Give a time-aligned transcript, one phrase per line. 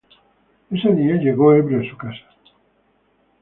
[0.71, 2.25] Ese día llegó ebrio a su casa.